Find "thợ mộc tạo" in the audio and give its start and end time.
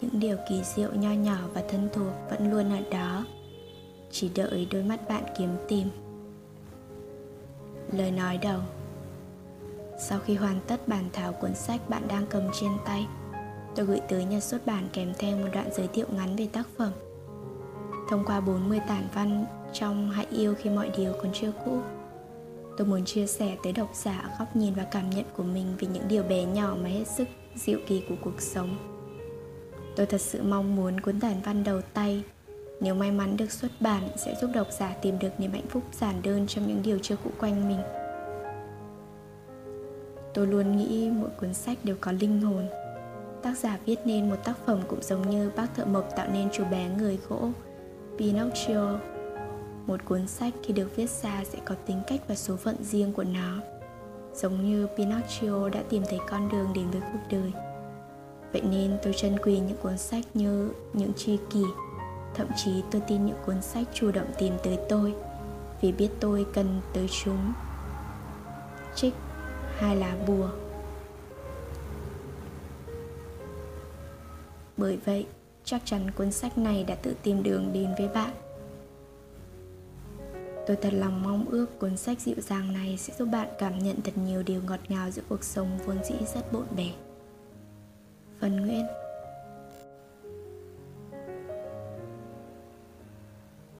45.74-46.28